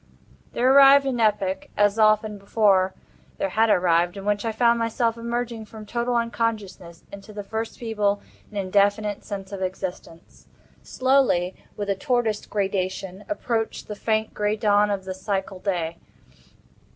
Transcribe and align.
There 0.53 0.73
arrived 0.73 1.05
an 1.05 1.19
epoch—as 1.19 1.99
often 1.99 2.39
before 2.39 2.95
there 3.37 3.49
had 3.49 3.69
arrived—in 3.69 4.25
which 4.25 4.45
I 4.45 4.51
found 4.51 4.79
myself 4.79 5.15
emerging 5.15 5.65
from 5.65 5.85
total 5.85 6.15
unconsciousness 6.15 7.03
into 7.11 7.31
the 7.31 7.43
first 7.43 7.77
feeble 7.77 8.19
and 8.49 8.57
indefinite 8.57 9.23
sense 9.23 9.51
of 9.51 9.61
existence. 9.61 10.47
Slowly—with 10.81 11.87
a 11.87 11.93
tortoise 11.95 12.47
gradation—approached 12.47 13.87
the 13.87 13.95
faint 13.95 14.33
gray 14.33 14.55
dawn 14.55 14.89
of 14.89 15.05
the 15.05 15.13
psychal 15.13 15.61
day. 15.63 15.99